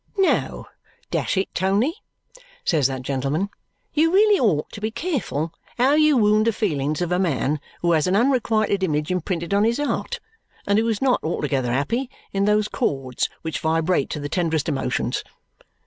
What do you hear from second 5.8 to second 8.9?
you wound the feelings of a man who has an unrequited